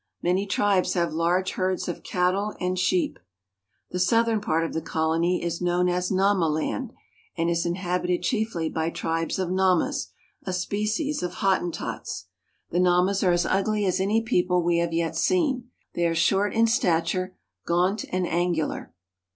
[0.23, 3.17] Many tribes have large herds of cattle and sheep.
[3.17, 3.21] k
[3.91, 6.93] The southern part of the colony is known as Namaland (na' ma land),
[7.37, 10.07] and is inhabited chiefly by tribes of Namas,
[10.43, 12.25] a species of Hottentots.
[12.71, 15.69] The Namas are as ugly as any people we have yet seen.
[15.93, 17.37] They are short in stature,
[17.67, 18.95] gaunt, and angular.